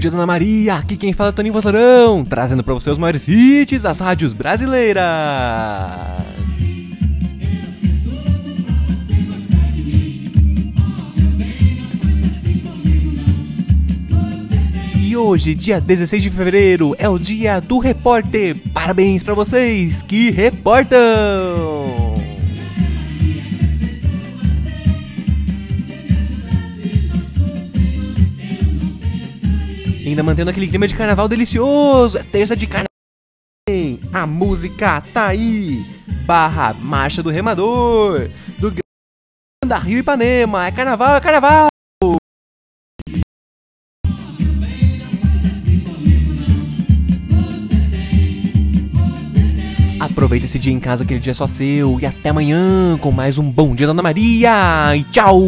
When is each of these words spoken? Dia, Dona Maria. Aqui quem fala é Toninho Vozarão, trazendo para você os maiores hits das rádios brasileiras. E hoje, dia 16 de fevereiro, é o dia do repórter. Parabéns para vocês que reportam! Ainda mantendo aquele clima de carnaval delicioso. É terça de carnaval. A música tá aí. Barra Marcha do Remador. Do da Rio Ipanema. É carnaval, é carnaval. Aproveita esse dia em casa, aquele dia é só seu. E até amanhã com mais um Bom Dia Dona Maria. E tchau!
Dia, 0.00 0.10
Dona 0.10 0.26
Maria. 0.26 0.76
Aqui 0.76 0.96
quem 0.96 1.12
fala 1.12 1.28
é 1.28 1.32
Toninho 1.32 1.52
Vozarão, 1.52 2.24
trazendo 2.24 2.64
para 2.64 2.72
você 2.72 2.88
os 2.88 2.96
maiores 2.96 3.28
hits 3.28 3.82
das 3.82 4.00
rádios 4.00 4.32
brasileiras. 4.32 5.04
E 14.96 15.14
hoje, 15.14 15.54
dia 15.54 15.78
16 15.78 16.22
de 16.22 16.30
fevereiro, 16.30 16.96
é 16.98 17.06
o 17.06 17.18
dia 17.18 17.60
do 17.60 17.78
repórter. 17.78 18.56
Parabéns 18.72 19.22
para 19.22 19.34
vocês 19.34 20.00
que 20.00 20.30
reportam! 20.30 21.99
Ainda 30.10 30.24
mantendo 30.24 30.50
aquele 30.50 30.66
clima 30.66 30.88
de 30.88 30.96
carnaval 30.96 31.28
delicioso. 31.28 32.18
É 32.18 32.22
terça 32.24 32.56
de 32.56 32.66
carnaval. 32.66 32.88
A 34.12 34.26
música 34.26 35.00
tá 35.00 35.28
aí. 35.28 35.86
Barra 36.26 36.74
Marcha 36.74 37.22
do 37.22 37.30
Remador. 37.30 38.28
Do 38.58 38.74
da 39.64 39.78
Rio 39.78 39.98
Ipanema. 39.98 40.66
É 40.66 40.72
carnaval, 40.72 41.14
é 41.14 41.20
carnaval. 41.20 41.68
Aproveita 50.00 50.46
esse 50.46 50.58
dia 50.58 50.72
em 50.72 50.80
casa, 50.80 51.04
aquele 51.04 51.20
dia 51.20 51.30
é 51.30 51.34
só 51.34 51.46
seu. 51.46 52.00
E 52.00 52.06
até 52.06 52.30
amanhã 52.30 52.98
com 52.98 53.12
mais 53.12 53.38
um 53.38 53.48
Bom 53.48 53.76
Dia 53.76 53.86
Dona 53.86 54.02
Maria. 54.02 54.96
E 54.96 55.04
tchau! 55.04 55.38